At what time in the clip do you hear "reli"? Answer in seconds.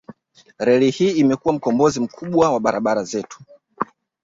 0.59-0.89